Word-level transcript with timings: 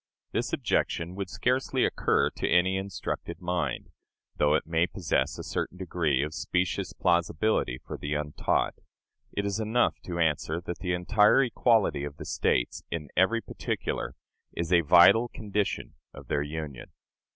This 0.31 0.51
objection 0.51 1.13
would 1.13 1.29
scarcely 1.29 1.85
occur 1.85 2.31
to 2.31 2.49
any 2.49 2.75
instructed 2.75 3.39
mind, 3.39 3.91
though 4.35 4.55
it 4.55 4.65
may 4.65 4.87
possess 4.87 5.37
a 5.37 5.43
certain 5.43 5.77
degree 5.77 6.23
of 6.23 6.33
specious 6.33 6.91
plausibility 6.91 7.77
for 7.85 7.99
the 7.99 8.15
untaught. 8.15 8.73
It 9.31 9.45
is 9.45 9.59
enough 9.59 9.99
to 10.05 10.17
answer 10.17 10.59
that 10.59 10.79
the 10.79 10.93
entire 10.93 11.43
equality 11.43 12.03
of 12.03 12.17
the 12.17 12.25
States, 12.25 12.81
in 12.89 13.09
every 13.15 13.41
particular, 13.41 14.15
is 14.57 14.73
a 14.73 14.81
vital 14.81 15.27
condition 15.29 15.93
of 16.15 16.29
their 16.29 16.41
union. 16.41 16.89